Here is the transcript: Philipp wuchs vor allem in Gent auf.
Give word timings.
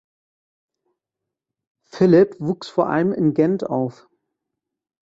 Philipp 1.85 2.37
wuchs 2.39 2.67
vor 2.69 2.89
allem 2.89 3.11
in 3.13 3.35
Gent 3.35 3.63
auf. 3.65 4.07